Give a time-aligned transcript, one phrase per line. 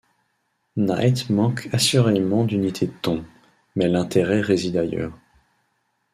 [0.77, 3.23] Knight manque assurément d’unité de ton;
[3.75, 5.13] mais l’intérêt réside ailleurs.